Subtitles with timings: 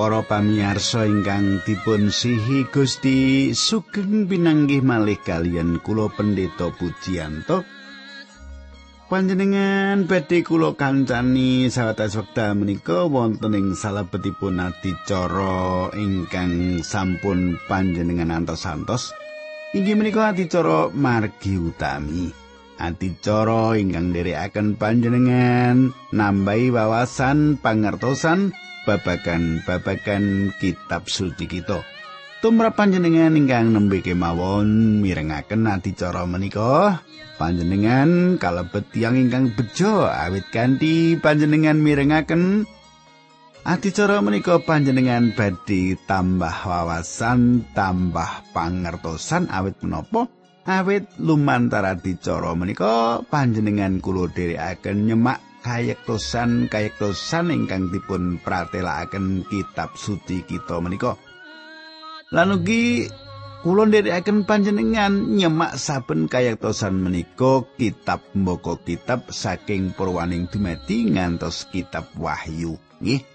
[0.00, 7.60] Para pamirsa ingkang dipun sihi Gusti sugeng pinanggih malih kalian kula pendeta Pujiyanto.
[9.12, 19.12] Panjenengan badhe kula kancani sawatas wekdal menika wonten ing salebetipun adicara ingkang sampun panjenengan antos-antos.
[19.76, 22.49] Inggih menika adicara margi utami.
[22.80, 28.56] Adicara ingkang nderekaken panjenengan nambahi wawasan pangertosan
[28.88, 31.84] babagan-babagan kitab suci kita.
[32.40, 37.04] Tumrap panjenengan ingkang nembe kemawon mirengaken adicara menika,
[37.36, 42.64] panjenengan kalebet tiyang ingkang bejo awit kanthi panjenengan mirengaken
[43.68, 50.32] adicara menika panjenengan badhe tambah wawasan, tambah pangertosan awit menapa
[50.70, 60.46] awit lumantar adicara menika panjenengan kula dherekaken nyemak kayektosan kayektosan ingkang dipun pratelakaken kitab suci
[60.46, 61.18] kita menika.
[62.30, 63.10] Lan ugi
[63.66, 72.06] kula nderekaken panjenengan nyemak saben kayektosan menika kitab mboko kitab saking Purwaning Dumadi ngantos kitab
[72.14, 72.78] Wahyu.
[73.02, 73.26] Nggih.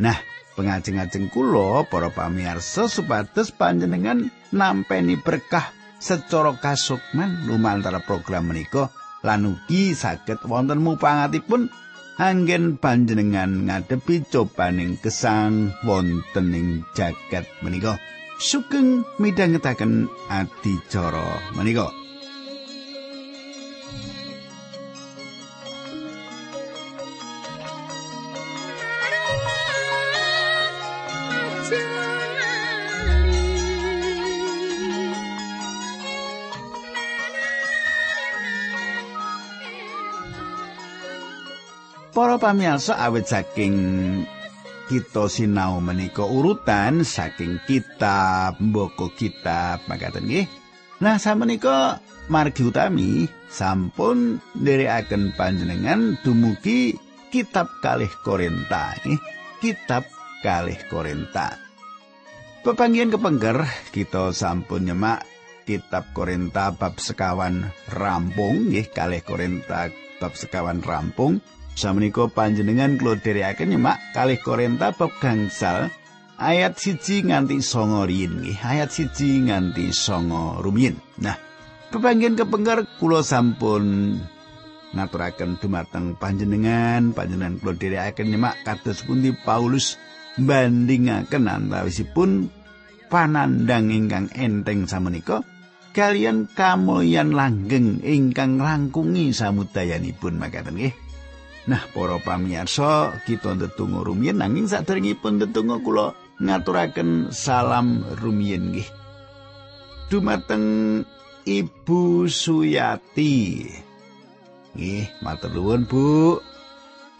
[0.00, 0.16] Nah,
[0.56, 8.90] pengajeng-ajeng kula para pamirsa supados panjenengan nampeni berkah secara kasukman lumantar program menika
[9.22, 11.70] lan ugi saged wonten mupangatipun
[12.18, 18.02] anggen panjenengan ngadepi cobaning gesang wonten ing jagat menika.
[18.42, 22.01] Sugeng midhangetaken adicara menika
[42.22, 43.74] Para pamirsa awit saking
[44.86, 50.46] kita sinau menika urutan saking kitab mboko kitab makaten nggih.
[51.02, 51.98] Nah samenika
[52.30, 56.94] margi utami sampun nderekaken panjenengan dumugi
[57.34, 59.18] kitab kalih Korinta nggih.
[59.58, 60.06] Kitab
[60.46, 61.58] kalih Korinta.
[62.62, 65.26] Pepanggian kepengker kita sampun nyemak
[65.66, 69.90] kitab Korinta bab sekawan rampung nggih kalih Korinta
[70.22, 75.88] bab sekawan rampung Samenika panjenengan kula dherekaken nyemak kalih Korinta bab gangsal
[76.36, 81.00] ayat siji nganti songo riyin ayat siji nganti songo rumiyin.
[81.24, 81.36] Nah
[81.88, 84.16] pepanggen kepengker kula sampun
[84.92, 89.96] ngaturaken dumateng panjenengan panjenengan kula dherekaken nyemak kados pundi Paulus
[90.36, 92.52] bandingaken antawisipun
[93.08, 95.40] panandang ingkang enteng samenika
[95.92, 101.01] kalian kamulyan langgeng ingkang langkungi samudayanipun makaten nggih
[101.62, 106.10] Nah, para pamirsa, kita ndedonga rumiyin nanging saderengipun ndedonga kula
[106.42, 108.88] ngaturaken salam rumiyin nggih.
[110.10, 110.66] Dumateng
[111.46, 113.62] Ibu Suyati.
[114.74, 116.42] Nggih, matur nuwun, Bu.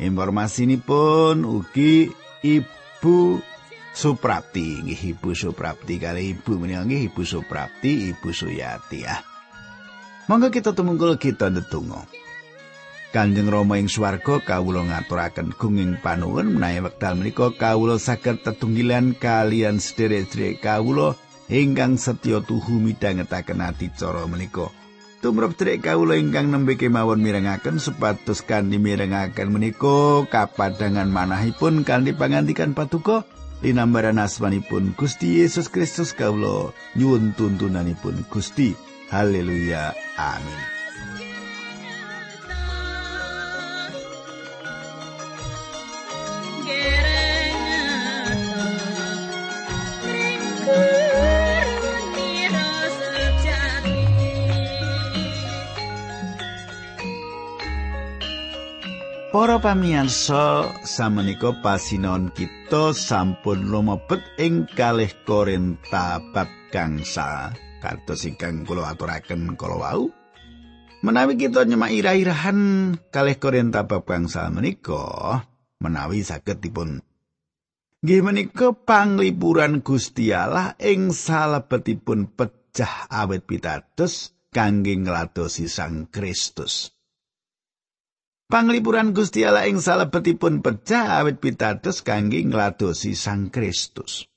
[0.03, 2.11] Informasinipun ugi
[2.43, 3.39] Ibu
[3.95, 9.23] Suprapti, nggih Ibu Suprapti kali Ibu menika nggih Ibu Suprapti, Ibu Suyati ya.
[10.27, 12.22] Monggo kita tumungkul kita ndedonga.
[13.13, 19.77] Kanjeng Rama ing swarga kawula ngaturaken gunging panuwun menawi wekdal menika kawula saged tetunggilan kalian
[19.77, 21.13] sederek-sederek kawula
[21.53, 24.73] ingkang setya tuhu midhangetaken adicara menika.
[25.21, 32.73] Tumrap sederek kawula ingkang nembe kemawon mirengaken supados kanthi mirengaken menika kapadangan manahipun kanthi pangandikan
[32.73, 33.29] patuko
[33.61, 38.73] linambaran asmanipun Gusti Yesus Kristus kawula nyuwun tuntunanipun Gusti.
[39.13, 39.93] Haleluya.
[40.17, 40.82] Amin.
[59.33, 67.49] Para pamirsa samenika pasinon kita sampun lumebet ing kalih Korinta bab gangsa
[67.81, 70.13] kados ingkang kula aturaken kala wau.
[71.01, 75.41] Menawi kita nyemak irah-irahan kalih Korinta bab gangsa menika
[75.81, 77.01] menawi saged dipun.
[78.05, 86.93] Nggih menika panglipuran Gusti Allah ing salebetipun pecah awet pitados kangge ngladosi Sang Kristus
[88.53, 94.29] Panglipuran Gusti Allah ing salebetipun pecah awit pitados kangge ngladosi Sang Kristus.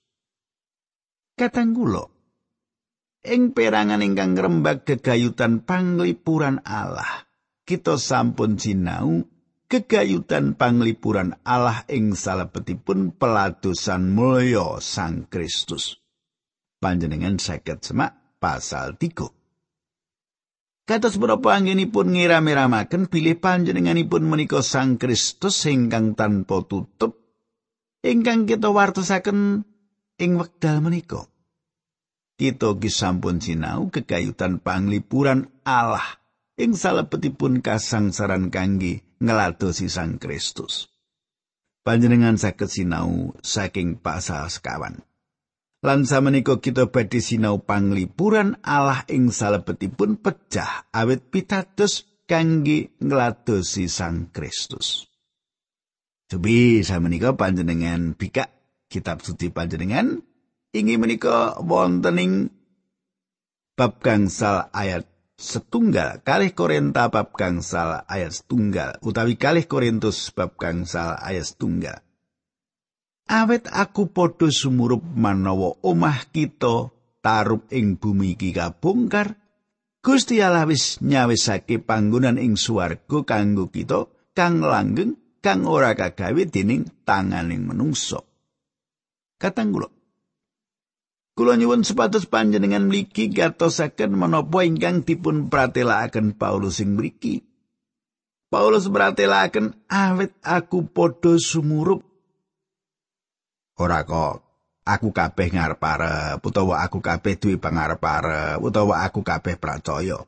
[1.35, 2.07] Katang kula
[3.27, 7.27] ing perangan ingkang ngrembak gegayutan panglipuran Allah,
[7.67, 9.27] kita sampun sinau
[9.67, 15.99] gegayutan panglipuran Allah ing salebetipun peladosan mulya Sang Kristus.
[16.79, 19.34] Panjenengan saged semak pasal 3.
[20.85, 27.25] Kados menapa anggenipun ngiram-iramaken bilih panjenenganipun menika Sang Kristus ingkang tanpa tutup
[28.05, 29.65] ingkang kita wartosaken
[30.21, 31.25] ing wekdal menika.
[32.37, 36.21] Kita gisampun sinau kegayutan panglipuran Allah
[36.53, 40.93] ing salebetipun kasangsaran kangge ngladosi Sang Kristus.
[41.81, 45.01] Panjenengan saged sinau saking pasal sekawan.
[45.85, 54.33] Lan samenika kita badhe sinau panglipuran Allah ing salebetipun pecah awit pitados kangge ngladosi Sang
[54.33, 55.05] Kristus.
[56.25, 58.49] Cobi samenika panjenengan bikak
[58.89, 60.25] kitab suci panjenengan
[60.73, 62.49] ingi menika wonten
[63.77, 65.05] bab gangsal ayat
[65.37, 72.01] setunggal kalih Korinta bab gangsal ayat setunggal utawi kalih Korintus bab gangsal ayat setunggal
[73.29, 79.37] awet aku padha sumurup manawa omah kita tarup ing bumi iki kabongkar
[80.05, 84.05] Gusti Allah wis nyawisake panggonan ing swarga kanggo kita
[84.37, 88.21] kang langgeng kang ora kagawe dening tanganing menungso
[89.41, 89.95] Katanggulo
[91.35, 97.43] Kula nyuwun supados panjenengan mligi gatosaken menapa ingkang dipun pratelakaken Paulus sing mriki.
[98.47, 102.14] Paulus pratelakaken awet aku padha sumurup.
[103.75, 104.45] Ora kok
[104.85, 110.23] aku kabeh ngarep arep utawa aku kabeh duwe pangarep arep utawa aku kabeh percaya.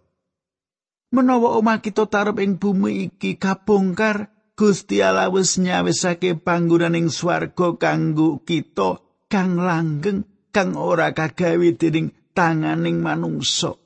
[1.07, 4.27] Menawa omah kita tarep ing bumi iki kabongkar,
[4.59, 8.99] Gusti Allah wis nyawisake panggonan ing swarga kanggo kita
[9.31, 13.77] kang langgeng kang ora kagawe dening tanganing manungsa.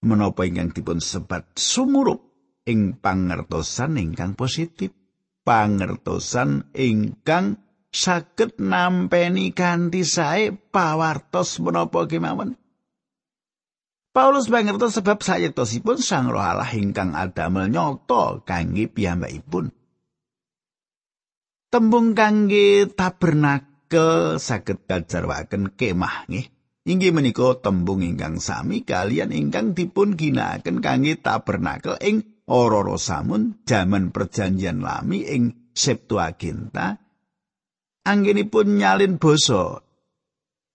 [0.00, 2.24] Menapa ingkang dipun sebat sumurup
[2.64, 4.96] ing pangertosan ingkang positif,
[5.44, 12.54] pangertosan ingkang saged nampeni kanthi sae pawartos menapa kemawon.
[14.10, 19.70] Paulus bangertos sebab sayetosipun Sang Roh Allah ingkang adamel nyoto kangge piyambakipun.
[21.70, 26.46] Tembung kangge tabernak ke saged kajarwaken kemah nggih.
[26.90, 34.10] Inggih menika tembung ingkang sami kalian ingkang dipun ginakaken kangge tabernakel ing Ororo Samun jaman
[34.10, 36.98] perjanjian lami ing Septuaginta.
[38.06, 39.84] Anggenipun nyalin basa.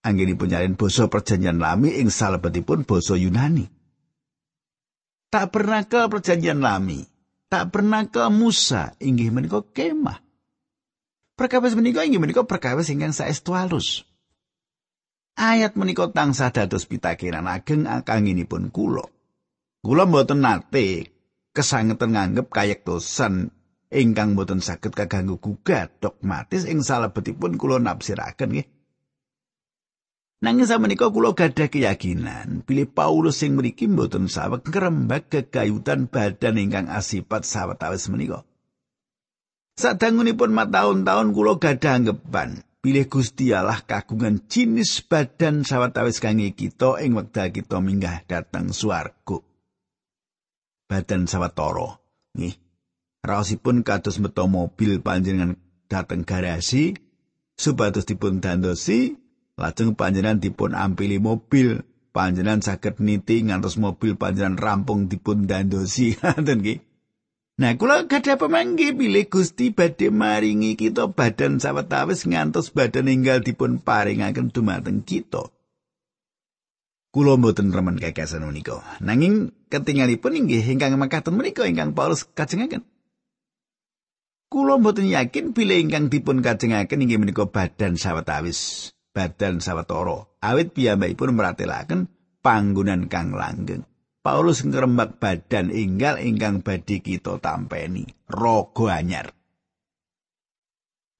[0.06, 3.66] Anggenipun nyalin basa perjanjian lami ing salebetipun basa Yunani.
[5.34, 7.02] Tak pernah ke perjanjian lami,
[7.50, 10.22] tak pernah ke Musa, inggih menika kemah.
[11.36, 14.08] Perkawis menika inggih menika perkawis ingkang saestu alus.
[15.36, 19.04] Ayat menika tansah dados pitakenan ageng akanginipun kula.
[19.84, 21.12] Kula mboten nate
[21.52, 23.52] kesangeten nganggep kayektosan
[23.96, 28.68] ingkang mboten saged kaganggu gugat dogmatis ing salebetipun kula nafsiraken nggih.
[30.44, 36.92] Nanging samenika kula gadah keyakinan bilih Paulus sing mriki mboten saweg ngrembak kegayutan badan ingkang
[36.92, 38.44] asipat sawetawis menika.
[39.80, 47.16] Sadangunipun mataun-taun kula gadah anggepan bilih Gusti Allah kagungan jinis badan sawetawis kangge kita ing
[47.16, 49.40] wekdal kita minggah dhateng swarga.
[50.86, 51.98] Badan sawetara.
[52.36, 52.65] Nggih.
[53.26, 55.58] Raosipun kados meto mobil panjenengan
[55.90, 56.94] dhateng garasi
[57.58, 59.18] supados dipun dandosi
[59.58, 61.82] lajeng panjenengan dipun ampili mobil
[62.14, 66.80] panjenengan saged niti ngantos mobil panjenengan rampung dipun dandosi ngoten nggih
[67.56, 73.80] Nah, kula gadah pemanggi pilih Gusti badhe maringi kita badan sawetawis ngantos badan enggal dipun
[73.80, 75.48] paringaken dumateng kita.
[77.16, 78.84] Kula mboten remen kekasan menika.
[79.00, 82.84] Nanging ketingalipun inggih ingkang makaten menika ingkang Paulus kajengaken.
[84.46, 90.30] Kula mboten yakin pilih ingkang dipun kajengaken inggih menika badan sawetawis, badan sawetara.
[90.40, 92.08] Awit piyambakipun meratelaken
[92.46, 93.84] panggonan kang langgeng.
[94.26, 99.30] Paulus ngrembak badan inggal ingkang badhe kita tampeni raga anyar.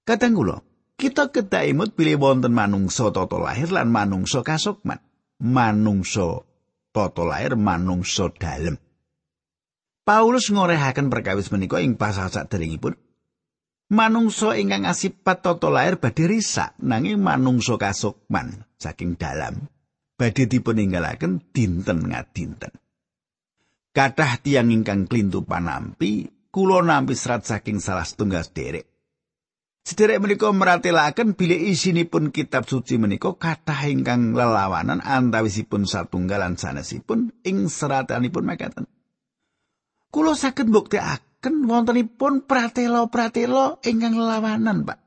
[0.06, 0.58] Kadang kula,
[0.98, 5.02] kita kedah imut pilih wonten manungsa tata lahir lan manungsa kasukman.
[5.42, 6.46] Manungsa
[6.94, 8.78] tata lahir manungsa dalem.
[10.06, 13.05] Paulus ngorehaken perkawis menika ing pasal saderengipun.
[13.86, 19.70] Manungsa ingkang asipat tata lahir badhe risak nanging manungsa kasukman saking dalam
[20.18, 22.74] badhe dipuninggalaken dinten ngadinten.
[23.94, 28.90] Kathah tiang ingkang klintu panampi, kula nampi serat saking salah setunggal sederek.
[29.86, 37.70] Sederek menika meratelaken bilih isinipun kitab suci menika kathah ingkang lelawanan antawisipun satunggalan sanesipun ing
[37.70, 38.90] seratanipun makaten.
[40.10, 45.00] Kula saged mbuktekaken nindakaken wontenipun pratela-pratela ingkang lelawanan, Pak.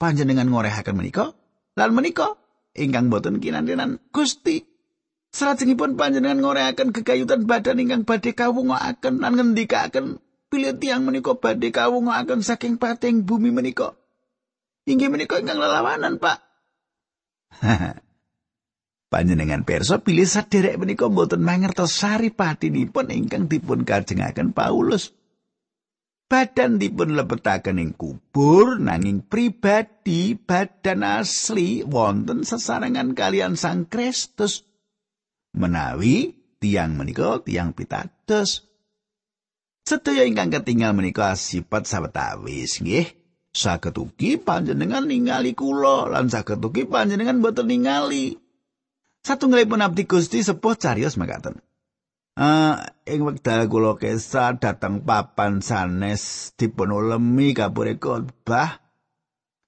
[0.00, 1.36] Panjenengan ngorehaken menika
[1.76, 2.34] lan menika
[2.74, 4.64] ingkang boten kinantenan Gusti.
[5.30, 10.18] Salajengipun panjenengan ngorehaken gegayutan badan ingkang badhe kawungaken lan ngendikaken
[10.50, 13.94] pilih tiang menika badhe kawungaken saking pating bumi menika.
[14.90, 16.38] Inggih menika ingkang lelawanan, Pak.
[19.10, 25.10] Panjenengan perso pilih saderek menika mboten mangertos saripatinipun ingkang dipun kajengaken Paulus.
[26.30, 34.62] Badan dipun lebetaken ing kubur nanging pribadi badan asli wonten sesarengan kalian Sang Kristus.
[35.58, 36.30] Menawi
[36.62, 38.62] tiang menika tiang pitados.
[39.82, 43.10] Sedaya ingkang ketinggal menika sifat sawetawis nggih.
[43.50, 48.38] Saged ugi panjenengan ningali kula lan saged ugi panjenengan boten ningali.
[49.20, 51.60] Satunggalipun abdi Gusti sepuh cariyos makaten.
[52.40, 58.80] Ah, ing wekdal kula kesa dateng papan sanes dipun ulemi kapure khotbah.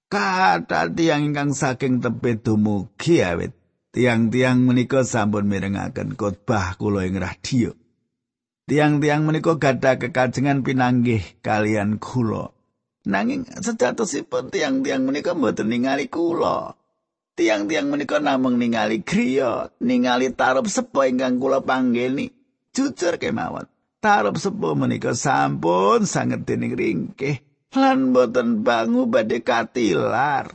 [0.08, 3.52] Kata tiang ingkang saking tepe dumugi awit
[3.92, 7.76] tiang-tiang menika sampun mirengaken khotbah kula ing radio.
[8.64, 12.56] Tiang-tiang menika gadah kekajengan pinanggih kalian kula.
[13.04, 16.72] Nanging sejatosipun tiang-tiang menika mboten ningali kula.
[17.36, 22.30] Tiang-tiang menika namung ningali griya, ningali tarep sepo ingkang kula panggeni.
[22.72, 23.68] Jujur kemawon,
[24.00, 27.40] tarep sepo menika sampun sanget dening ringkih
[27.76, 30.52] lan boten bangu badhe katilar.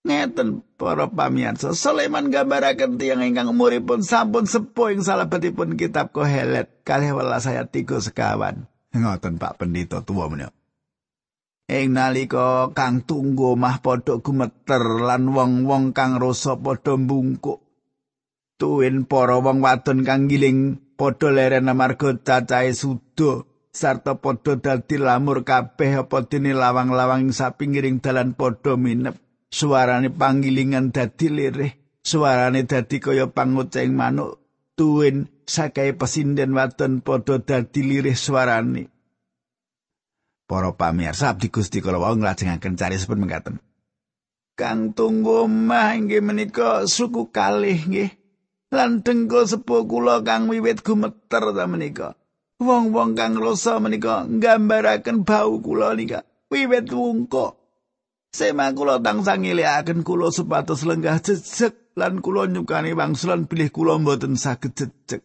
[0.00, 7.12] Ngeten para pamirsa, Sulaiman gambaraken tiang ingkang umuripun sampun sepo ing salebetipun kitab Kohelet kalih
[7.12, 8.64] welas ayat 3 sekawan.
[8.96, 10.59] Ngoten Pak Pendito tuwa menika.
[11.70, 17.62] Ing nalika kang tunggu mah padha gumeter lan wong-wong kang rasa padha mbungkuk.
[18.58, 25.46] Tuwin para wong wadon kang giling padha leren amarga cacahe sudo sarta padha dadi lamur
[25.46, 29.16] kabeh apa dene lawang-lawang ing sapinggiring dalan padha minep.
[29.50, 31.72] Suarane panggilingan dadi lirih
[32.02, 34.42] suarane dadi kaya pangucing manuk.
[34.74, 38.99] Tuwin sakae pesinden wadon padha dadi lirih suarane
[40.50, 43.62] Para pamirsa abdi Gusti kala wau nglajengaken carisipun mengkaten.
[44.58, 48.10] Kang tunggu mah inggih menika suku kalih nggih.
[48.74, 52.18] Lan dengkul sepuh kula kang wiwit gumeter ta menika.
[52.58, 56.26] Wong-wong kang rasa menika nggambaraken bau kula nika.
[56.50, 57.54] Wiwit wungko.
[58.34, 64.34] Sema kula tansah ngilihaken kula supados lenggah jejeg lan kula nyukani wangsulan pilih kula mboten
[64.34, 65.22] saged jejeg.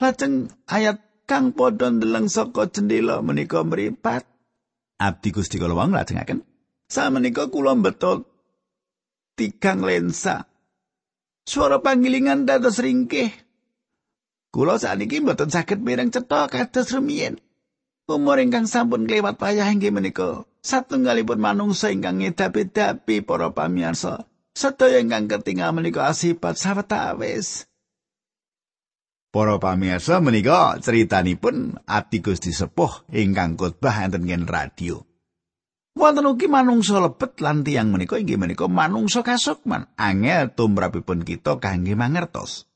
[0.00, 4.29] Lajeng ayat kang padha ndeleng saka jendela menika mripat
[5.00, 6.44] abdi Gusti kula wong lajengaken
[6.92, 8.28] samenika kula betul
[9.40, 10.44] tigang lensa.
[11.48, 13.32] Suara panggilingan dados ringkih.
[14.52, 17.40] Kula sakniki mboten saged mireng cetha kados rumiyin.
[18.10, 25.30] Umur ingkang sampun kelewat payah inggih menika satunggalipun manungsa ingkang ngedapi-dapi para pamirsa sedaya ingkang
[25.30, 27.69] ketinggal menika asipat sawetawis
[29.30, 35.06] Para pamirsa menika critanipun Ati Gusti Sepuh ingkang khotbah enten ngen radio.
[35.94, 41.94] Wonten ugi manungsa lebet lan tiyang menika inggih menika manungsa kasukman angel tumrapipun kita kangge
[41.94, 42.66] mangertos.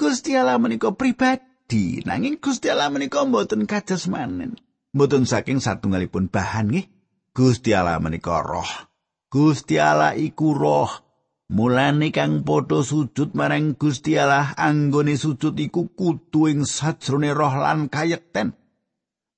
[0.00, 4.56] Gusti Allah menika pribadi nanging Gusti Allah menika mboten kados manen.
[4.96, 6.88] Mboten saking satunggalipun bahan nggih.
[7.36, 8.88] Gusti Allah menika roh.
[9.28, 11.09] Gusti Allah iku roh.
[11.50, 17.90] Mulane kang padha sujud marang Gusti Allah anggone sujud iku kudu ing sajrone roh lan
[17.90, 18.54] kayekten.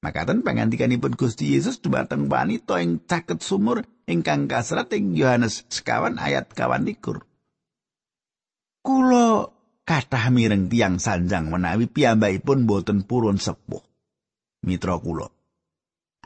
[0.04, 6.52] Makaten pangandikanipun Gusti Yesus dhumateng wanita ing caket sumur ingkang kasrat ing Yohanes sekawan ayat
[6.52, 7.24] kawan likur.
[8.84, 9.48] Kulo
[9.88, 13.80] kathah mireng tiang sanjang menawi piyambakipun boten purun sepuh.
[14.68, 15.32] Mitra kulo.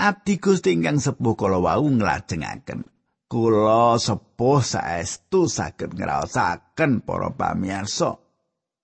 [0.03, 2.96] Abdi Gusti ingkang sepuh kala wau nglajengaken
[3.27, 8.23] kula sepuh saestu saged ngraosaken para pamirsa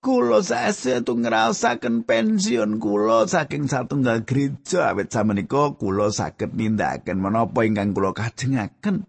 [0.03, 4.91] kula saestu ngraosaken pensiun kula saking satunggal gereja.
[4.91, 9.07] Awit samenika kula saged nindakaken menapa ingkang kula kajengaken.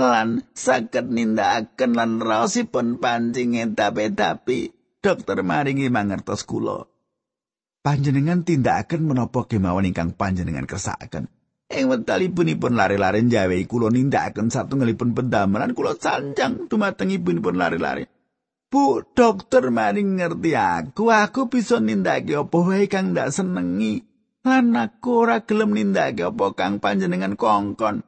[0.00, 4.72] Lan saged nindakaken lan raosipun pancing tapi
[5.04, 6.88] dokter maringi mangertos kula.
[7.84, 11.28] Panjenengan tindakaken menapa kemawon ingkang panjenengan kersakaken
[11.72, 18.04] Ing wektalipun lari-lari jawe kula nindakaken satunggalipun pendamelan kula sanjang dumateng ibunipun lari-lari.
[18.68, 24.02] Bu, dokter maring ngerti aku, aku bisa nindakake apa wae kang ndak senengi.
[24.44, 28.04] Lan aku ora gelem nindakake apa kang panjenengan kongkon.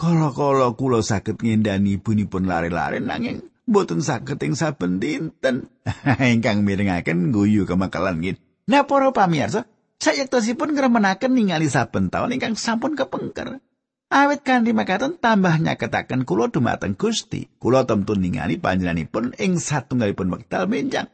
[0.00, 5.68] Kala-kala kula saged ngendani ibunipun lari-lari nanging mboten saged ing saben dinten.
[6.32, 8.38] Ingkang mirengaken guyu kemakalan nggih.
[8.70, 9.66] Nah para pamirsa,
[10.00, 13.60] sayektosipun ngremenaken ningali saben taun ingkang sampun kepengker.
[14.06, 17.50] Awit kanthi makaten tambah nyaketaken kula dumateng Gusti.
[17.58, 21.10] Kula temtu ningali panjenenganipun ing satunggalipun wekdal menjang.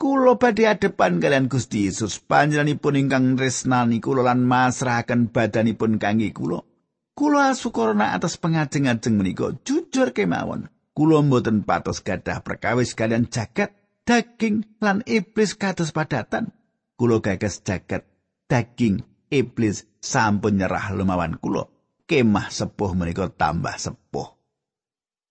[0.00, 6.64] Kula badhe adepan kalian Gusti Yesus panjenenganipun ingkang tresnani kula lan masrahaken badanipun kangge kula.
[7.12, 10.70] Kula syukurna atas pengajeng-ajeng menika jujur kemawon.
[10.96, 13.74] Kula mboten patos gadah perkawis kalian jagat
[14.08, 16.56] daging lan iblis kados padatan.
[16.98, 18.02] Kula gagas jagat
[18.50, 21.70] daging iblis sampun nyerah lumawan kula.
[22.10, 24.34] Kemah sepuh menika tambah sepuh.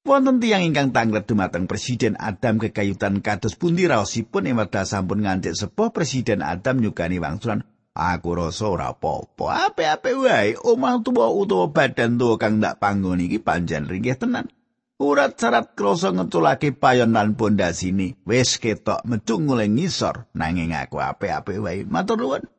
[0.07, 5.51] Wonten tiyang ingkang tanglet dumateng Presiden Adam kekayutan kados pundi raosipun ing wekdal sampun ngancik
[5.51, 12.21] sepuh Presiden Adam nyukani wangsulan Aku rasa ora apa-apa, ape-ape wae omah tuwa utawa badan
[12.21, 14.53] tuwa kang ndak panggon iki panjen ringgih tenan.
[14.97, 21.61] Urat syarat kroso ngeculake payon lan pondasine wis ketok metu mulai ngisor nanging aku ape-ape
[21.61, 22.49] wae matur nuwun.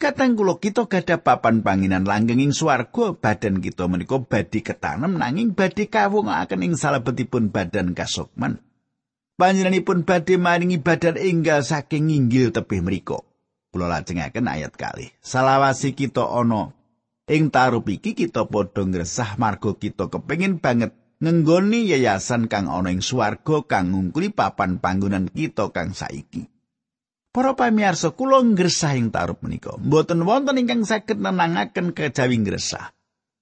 [0.00, 5.52] Katang kula kita gada papan panginan langgeng ing swarga, badan kita menika badhe ketanem nanging
[5.52, 8.64] badhe kawungaken ing salebetipun badan kasukman.
[9.36, 13.20] Panjenenganipun badhe maringi badan enggal saking inggil tebih mriku.
[13.68, 15.12] Kula lajengaken ayat kali.
[15.20, 16.72] Salawasi kita ana
[17.28, 23.02] ing tarup iki kita padha ngresah marga kita kepengin banget ngenggoni yayasan kang ana ing
[23.02, 26.46] swarga kang ngungkuli papan panggonan kita kang saiki.
[27.28, 29.76] Para pamirsa kula ngresah ing tarup menika.
[29.78, 32.90] Mboten wonten ingkang saged nenangaken kejawi ngresah.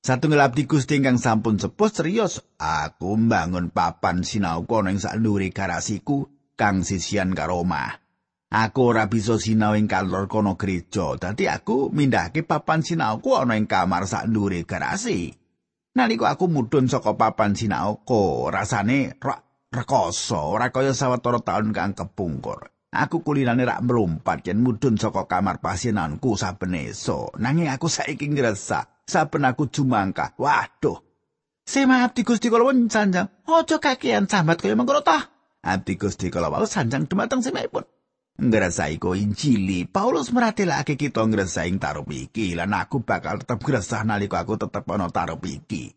[0.05, 6.31] Satunggal abdi Gusti ingkang sampun sepuh serius, aku mbangun papan sinau kono ing sakndure garasiku
[6.55, 7.99] kang sisian karo omah.
[8.47, 13.67] Aku ora bisa sinau ing kantor kono gereja, dadi aku mindhahke papan sinauku ana ing
[13.67, 15.46] kamar sakndure garasi.
[15.97, 19.17] Nalika aku mudhun saka papan sinauku, rasane
[19.73, 22.69] rekoso, ora kaya sawetara taun kang kepungkur.
[22.93, 27.41] Aku kulinane rak mlumpat yen mudhun saka kamar pasienanku saben esuk.
[27.41, 30.37] Nanging aku saiki ngrasa saben aku jumangka.
[30.37, 31.01] Waduh.
[31.65, 33.33] Sema abdi Gusti kala won sanjang.
[33.49, 35.33] Aja kakean sambat kaya mengkono ta.
[35.65, 37.89] Abdi Gusti wau sanjang dumateng semaipun.
[38.37, 39.89] Ngrasa iku Injili.
[39.89, 44.85] Paulus meratelake kita ngrasa ing tarup iki lan aku bakal tetep ngrasa nalika aku tetep
[44.93, 45.97] ana tarup iki.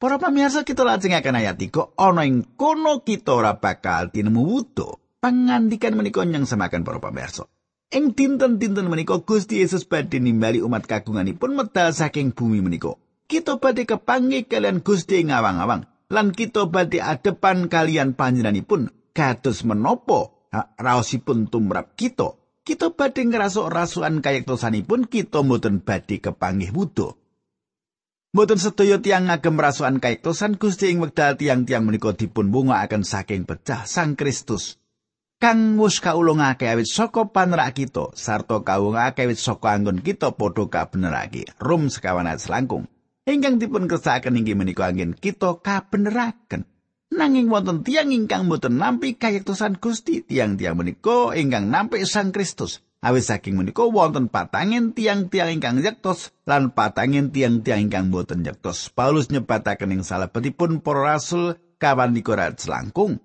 [0.00, 5.02] Para pamirsa kita lajengaken ayat 3 ana ing kono kita ora bakal tinemu wudo.
[5.22, 7.46] pangandikan menika nyang semakan para pamirsa.
[7.94, 12.98] Ing dinten-dinten menika Gusti Yesus badhe nimbali umat kagunganipun medal saking bumi menika.
[13.30, 21.48] Kita badhe kepanggih kalian Gusti ngawang-awang lan kita badhe adepan kalian panjenenganipun kados menopo raosipun
[21.48, 22.36] tumrap kita.
[22.62, 27.18] Kita badhe ngrasuk rasukan kayektosanipun kita mboten badhe kepanggih wudo.
[28.30, 33.82] Mboten sedaya tiang ngagem rasukan kayektosan Gusti ing wekdal tiang-tiang menika dipun akan saking pecah
[33.82, 34.82] Sang Kristus.
[35.42, 41.50] kang wis kaulungake awit saka panrak kita sarta kawungake awit saka anggon kita padha kabenerake
[41.58, 42.86] rum sekawan selangkung
[43.26, 46.62] ingkang dipun kersakaken inggih menika angin kita kabeneraken
[47.12, 52.80] nanging wonten tiang ingkang boten nampi kayektosan Gusti tiang-tiang menika ingkang nampi Sang Kristus.
[53.02, 59.28] Awit saking menika wonten patangin tiang-tiang ingkang yektos lan patangin tiang-tiang ingkang boten yektos Paulus
[59.28, 63.18] nyebataken ing salebetipun para rasul kawan dikorat selangkung.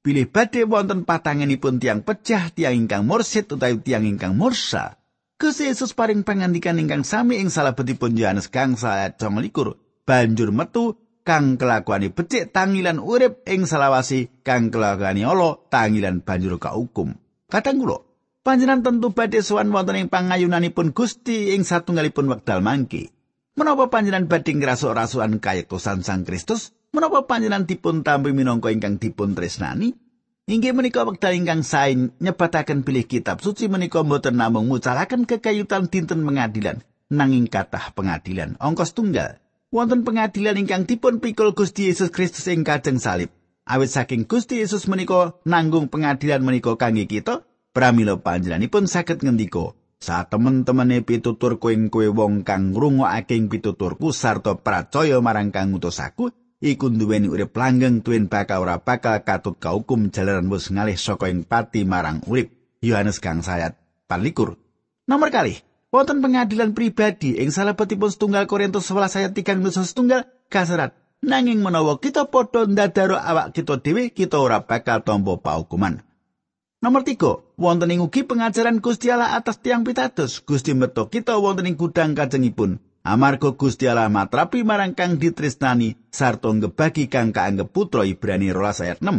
[0.00, 4.98] Pilih badhe wonten patangenipun tiang pecah tiang ingkang mursid utawi tiang ingkang mursa.
[5.40, 9.72] Gusti Yesus paring pangandikan ingkang sami ing salebetipun Yohanes kang ayat 29
[10.04, 10.98] banjur metu
[11.30, 17.14] kang kelakuani becik tangilan urip ing salawasi kang kelakuani ala tangilan banjur kaukum.
[17.46, 18.02] Kadang kula
[18.42, 23.14] panjenengan tentu badhe sowan wonten ing pangayunanipun Gusti ing satunggalipun wekdal mangke.
[23.54, 26.74] Menapa panjenengan badhe ngrasuk rasukan kayektosan Sang Kristus?
[26.90, 29.94] Menapa panjenengan dipun tampi minangka ingkang dipun tresnani?
[30.50, 36.26] Inggih menika wekdal ingkang sae nyebataken pilih kitab suci menika mboten namung ngucalaken kekayutan dinten
[36.26, 38.58] pengadilan, nanging kathah pengadilan.
[38.58, 39.38] Ongkos tunggal,
[39.70, 43.30] wonten pengadilan ingkang dipun pikul Gusti Yesus Kristus ing kajeng salib.
[43.70, 50.24] Awit saking Gusti Yesus menika nanggung pengadilan menika kangge kita, pramila panjenenganipun saged ngendika, Sa
[50.26, 56.88] temen-temene pitutur kowe kowe wong kang ngrungokake pituturku sarta percaya marang kang ngutus aku, iku
[56.88, 61.84] nduweni urip langgeng tuwin bakal ora bakal katut kaukum jalaran wis ngalih saka ing pati
[61.84, 62.50] marang urip.
[62.80, 63.76] Yohanes kang sayat
[64.08, 64.56] palikur.
[65.04, 70.94] Nomor kali wonten pengadilan pribadi ing salebetipun setunggal Korintus 11 ayat 3 nusa setunggal kasarat
[71.20, 76.02] nanging menawa kita padha ndadaro awak kita dhewe kita ora bakal tampa paukuman
[76.80, 80.40] Nomor tiga, wonten ing ugi pengajaran Gusti Allah atas tiang pitados.
[80.40, 82.80] Gusti meto kita wonten ing gudang kajengipun.
[83.04, 88.98] Amarga Gusti Allah matrapi marang kang ditresnani sarta ngebagi kang kaanggep putra Ibrani 12 ayat
[89.04, 89.12] 6.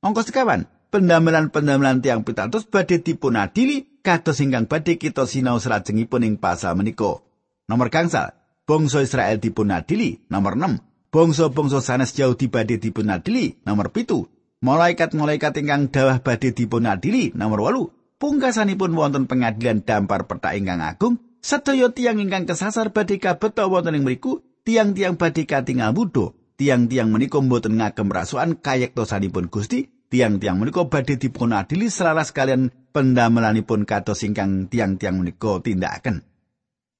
[0.00, 6.36] Angka sekawan, pendamelan-pendamelan tiang pitados badhe dipun adili kados ingkang badhe kita sinau salajengipun ing
[6.36, 7.24] pasal menika.
[7.64, 8.36] Nomor gangsal,
[8.68, 10.20] bangsa Israel dipunadili.
[10.28, 13.56] Nomor 6, bangsa-bangsa sanes Yahudi badhe dipunadili.
[13.64, 14.28] Nomor pitu,
[14.60, 17.32] malaikat-malaikat ingkang dawah badhe dipunadili.
[17.32, 21.16] Nomor 8, pungkasanipun wonten pengadilan dampar peta ingkang agung.
[21.40, 26.36] Sedaya tiang ingkang kesasar badhe kabeta wonten ing mriku, tiang-tiang badhe katingal mudho.
[26.54, 34.22] Tiang-tiang menika mboten ngagem rasukan kayektosanipun Gusti, tiang-tiang menika badhe dipunadili selaras kalian pendamelanipun kados
[34.22, 36.22] ingkang tiang-tiang menika tindakaken.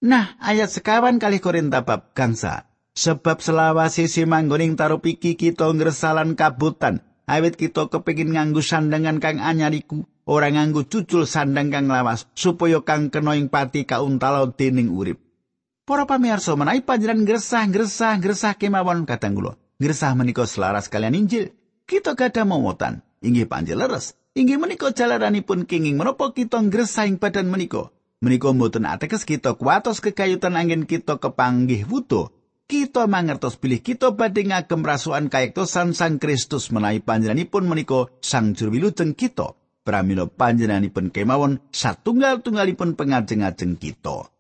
[0.03, 2.67] Nah, ayat sekawan kali Korinta bab gangsa.
[2.99, 7.07] Sebab selawase si manggoning tarup iki kita ngresalan kabutan.
[7.31, 10.05] Awit kita kepingin nganggu sandangan kang anyariku.
[10.27, 12.27] Ora nganggu cucul sandang kang lawas.
[12.35, 15.23] Supaya kang kena ing pati kauntalo dening urip.
[15.87, 19.57] Para pamirsa menawi panjenengan ngresah-ngresah ngresah kemawon kadang kula.
[19.81, 21.49] Ngresah menika selaras kalian Injil.
[21.85, 23.05] Kita gadah momotan.
[23.21, 24.17] Inggih panjel leres.
[24.33, 27.93] Inggih menika jalaranipun kenging menapa kita ngresahing badan menika.
[28.25, 32.33] Menika mboten ateges kita kuatos kekayutan angin kita kepanggih wuto.
[32.65, 38.81] Kita mangertos bilih kita badhe ngagem rasukan kayektosan Sang Kristus menawi panjenenganipun menika Sang Juru
[38.81, 39.53] Wilujeng kita.
[39.85, 44.33] Pramila panjenenganipun kemawon satunggal-tunggalipun pengajeng-ajeng kita.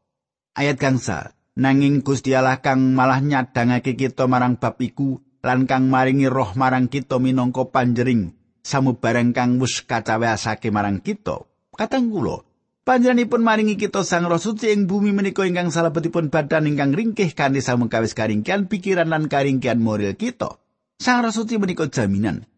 [0.57, 6.24] Ayat gangsa, nanging Gusti Allah kang malah nyadangake kita marang bab iku lan kang maringi
[6.33, 8.33] roh marang kita minangka panjering
[8.64, 11.44] samubarang kang wis kacawasake marang kita.
[11.76, 12.40] Katang kula,
[12.88, 17.61] panjenenganipun maringi kita Sang Roh Suci ing bumi menika ingkang salebetipun badan ingkang ringkih kanthi
[17.61, 20.57] samungkawis karingkian pikiran lan karingkian moral kita.
[20.96, 22.48] Sang Roh Suci menika jaminan.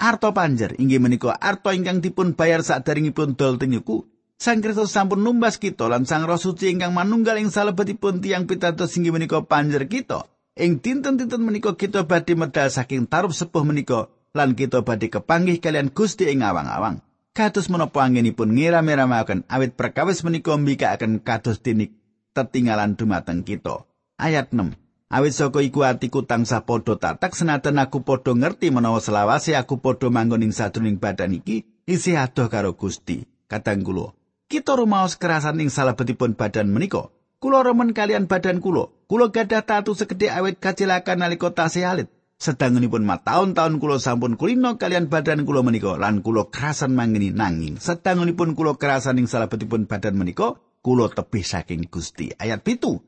[0.00, 4.08] Arto panjer inggih menika arto ingkang dipun bayar sadaringipun dol tenyuku.
[4.40, 8.96] Sang Kristus sampun numbas kita lan Sang Roh Suci ingkang manunggal ing salebetipun tiang pitados
[8.96, 10.24] inggih menika panjer kita.
[10.60, 15.88] Ing dinten-dinten menika kita badhe medal saking tarup sepuh menika lan kita badhe kepanggih kalian
[15.88, 17.00] Gusti ing awang-awang.
[17.32, 21.96] Kados menapa anggenipun ngira-miramaken awit perkawis menika mbikakaken kados tinik
[22.36, 23.88] tetinggalan dumateng kita.
[24.20, 24.76] Ayat 6.
[25.08, 30.12] Awit saka iku atiku tansah padha tatak senajan aku padha ngerti menawa selawase aku padha
[30.12, 33.24] manggon ing sadurunging badan iki isih adoh karo Gusti.
[33.48, 34.12] Kadang kula,
[34.44, 37.08] kita rumaos kerasan ing salebetipun badan menika.
[37.40, 38.92] Kula remen kalian badan kula.
[39.08, 42.12] Kula gadah tatu segede awit kacilakan nalika tasih alit.
[42.36, 48.52] Sedangunipun mataun-taun kula sampun kulino kalian badan kula menika lan kula kerasan mangeni nanging sedangunipun
[48.52, 52.28] kula kerasan ing salebetipun badan menika kula tebih saking Gusti.
[52.36, 53.00] Ayat pitu.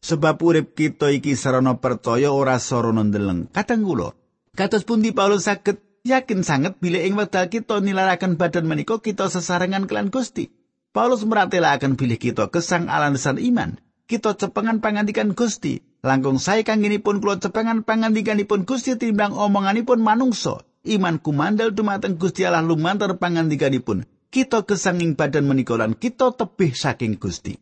[0.00, 3.52] Sebab urip kita iki sarana percaya ora sarana ndeleng.
[3.52, 4.16] Kadang kula
[4.56, 9.84] kados pundi Paulus saged yakin sanget bila ing wekdal kita nilaraken badan menika kita sesarengan
[9.84, 10.63] kelan Gusti.
[10.94, 13.82] Paulus meratelaken bilih kita kesang alansan iman.
[14.06, 15.82] Kita cepengan pangandikan Gusti.
[16.06, 20.62] Langkung sae kanginipun kula cepengan pangandikanipun Gusti timbang omonganipun manungsa.
[20.86, 24.06] Iman kumandel dumateng Gusti Allah lumantar pangandikanipun.
[24.30, 27.58] Kita kesanging badan menika lan kita tebih saking Gusti.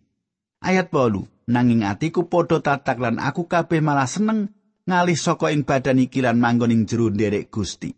[0.61, 1.49] Ayat 8.
[1.49, 4.53] Nanging atiku padha tatak lan aku kabeh malah seneng
[4.85, 7.97] ngalih saka ing badan iki lan manggon ing nderek Gusti.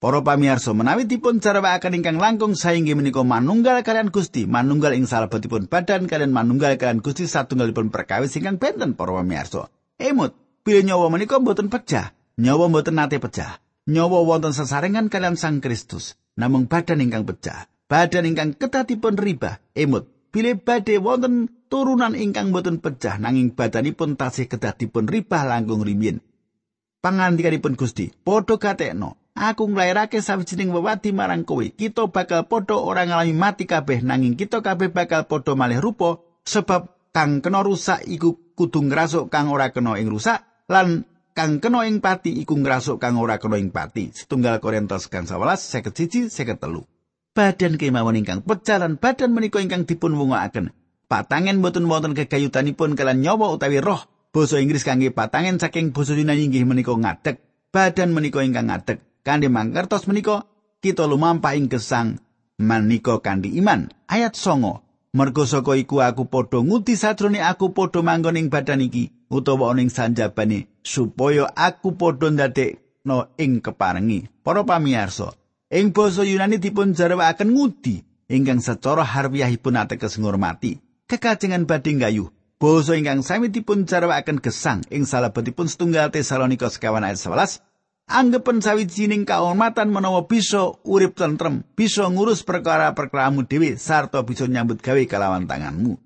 [0.00, 5.68] Para pamirsa menawi dipun jarwakaken ingkang langkung sainggih menika manunggal kalian Gusti, manunggal ing salebetipun
[5.68, 9.68] badan kalian manunggal kalian Gusti satunggalipun perkawis ingkang benten para pamirsa.
[10.00, 10.32] Emut,
[10.64, 13.60] pilih nyawa menika mboten pecah, nyawa mboten nate pecah.
[13.92, 19.60] Nyawa wonten sesarengan kalian Sang Kristus, namung badan ingkang pecah, badan ingkang ketatipun ribah.
[19.76, 26.24] Emut, pilih badhe wonten turunan ingkang mboten pecah nanging badanipun tasih ketatipun ribah langkung rimin.
[27.04, 31.62] Pangandikanipun Gusti, padha katekno, aku nglairake sawijining wewadi marang kowe.
[31.62, 36.90] Kita bakal padha ora ngalami mati kabeh nanging kita kabeh bakal padha malih rupa sebab
[37.10, 41.98] kang kena rusak iku kudu ngrasuk kang ora kena ing rusak lan kang kena ing
[42.04, 44.12] pati iku ngrasuk kang ora kena ing pati.
[44.14, 47.00] Setunggal Korintus kang 11 51 53.
[47.30, 50.74] Badan kemawon ingkang pecah lan badan menika ingkang dipun wungokaken.
[51.10, 54.02] Patangen boten wonten kegayutanipun kalian nyawa utawi roh.
[54.30, 57.42] Basa Inggris kangge patangen saking basa Yunani inggih menika ngadeg.
[57.74, 59.02] Badan menika ingkang ngadeg.
[59.26, 60.48] Kanthi mangkertos menika
[60.80, 62.20] kita lumampah ing gesang
[62.60, 63.92] manika kanthi iman.
[64.08, 69.10] Ayat songo mergo saka iku aku padha nguti sadrone aku padha manggon ing badan iki
[69.32, 74.28] utawa ning sanjabane supaya aku padha ndadekno ing keparengi.
[74.44, 75.36] Para pamirsa
[75.72, 80.78] ing basa Yunani dipun jarwakaken ngudi ingkang secara harfiahipun ateges ngurmati.
[81.10, 82.30] Kekajengan badhe gayuh
[82.60, 87.69] Basa ingkang sami dipun jarwakaken gesang ing salebetipun setunggal Tesalonika sekawan ayat 11
[88.10, 94.98] anggepen sawijining kaumatan menawa bisa urip tentrem, bisa ngurus perkara-perkaramu dhewe sarta bisa nyambut gawe
[95.06, 95.96] kalawan tanganmu.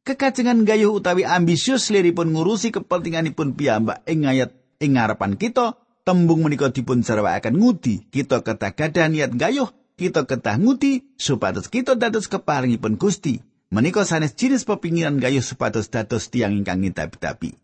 [0.00, 5.76] Kekajengan gayuh utawi ambisius liripun ngurusi kepentinganipun piyambak ing ayat ing ngarepan kita,
[6.08, 9.68] tembung menika dipun jarwakaken ngudi, kita kedah gadah niat gayuh,
[10.00, 13.44] kita ketah ngudi supados kita dados keparingipun Gusti.
[13.70, 17.54] Menika sanes jinis pepinginan gayuh supados dados tiang ingkang ngitapi-tapi.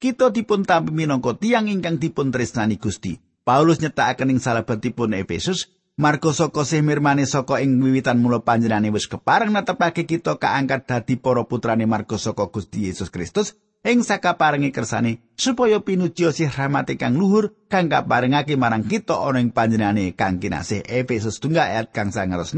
[0.00, 3.20] Kita dipun tampi minangka tiang ingkang dipun tresnani Gusti.
[3.44, 9.52] Paulus nyetakaken ing salebetipun Efesus Marko saka semirmane saka ing wiwitan mula panjenengane wis kepareng
[9.52, 13.52] netepake kita kaangkat dadi para putrane Marko saka Gusti Yesus Kristus
[13.84, 19.52] ing sakaparengi kersane supaya pinuji sih rahmate kang luhur kang kaparengake marang kita ana ing
[19.52, 22.56] panjenengane kang kinasih Efesus 2 ayat kang 6.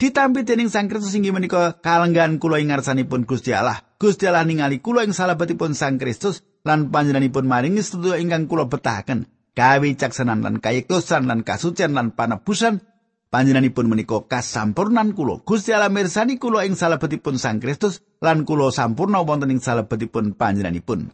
[0.00, 3.84] Ditampi dening Sang Kristus inggih menika kalenggan kula ing ngarsanipun Gusti Allah.
[4.00, 9.28] Gusti Allah ningali kula ing salebetipun Sang Kristus lan panjenenganipun maringi sedaya ingkang kula betahaken
[9.52, 12.80] kawicaksanan lan kayektosan lan kasucian lan panebusan
[13.28, 19.24] panjenenganipun menika kasampurnan kula Gusti Allah mirsani kula ing salebetipun Sang Kristus lan kula sampurna
[19.24, 21.12] wonten ing salebetipun panjenenganipun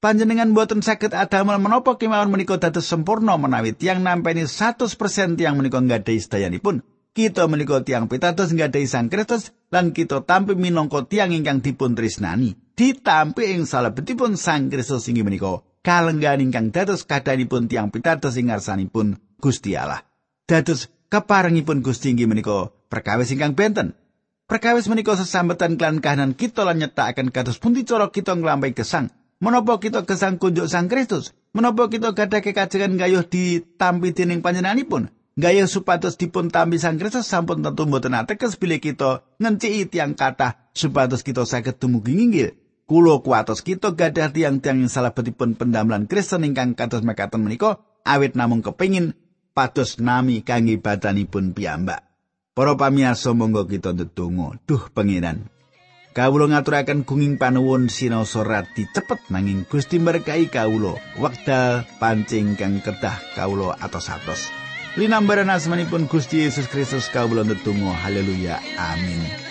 [0.00, 4.96] Panjenengan boten saged adamel menapa kemawon menika dados sempurna menawi tiang nampeni 100%
[5.36, 6.80] tiang menika nggadahi sedayanipun.
[7.12, 12.56] Kita menika tiang pitados nggadahi Sang Kristus lan kita tampi minangka tiang ingkang dipun tresnani.
[12.72, 19.16] Ditampi ing salebetipun Sang Kristus inggih menika kalenggan ingkang dados kadhanipun tiang pitados ing ngarsanipun
[19.40, 20.04] Gusti Allah.
[20.44, 23.96] Dados keparengipun Gusti inggih menika perkawis ingkang benten.
[24.50, 29.08] Perkawis menika sesambetan klan kahanan kita lan nyetakaken kados pundi cara kita nglampahi gesang.
[29.40, 31.32] Menapa kita gesang kunjuk Sang Kristus?
[31.56, 35.08] Menapa kita gadah kekajengan gayuh ditampi dening panjenenganipun?
[35.40, 40.60] Gayuh supados dipun tampi Sang Kristus sampun tentu mboten ateges bilih kita ngenciki tiang kathah
[40.76, 42.59] supados kita saged dumugi nginggil.
[42.90, 48.34] Kulo kuatos kita gadah tiang-tiang yang salah betipun pendamelan Kristen ingkang kados mekaten menika awit
[48.34, 49.14] namung kepingin
[49.54, 52.02] pados nami kangge badanipun piyambak.
[52.50, 54.58] Para pamirsa monggo kita ndedonga.
[54.66, 55.46] Duh pengiran.
[56.18, 60.98] Kawula ngaturaken gunging panuwun sinau sorat cepet nanging Gusti berkahi kawula.
[61.14, 64.50] Wekdal pancing kang kedah kawula atos-atos.
[64.98, 67.94] Linambaran asmanipun Gusti Yesus Kristus kawula ndedonga.
[68.02, 68.58] Haleluya.
[68.74, 69.49] Amin.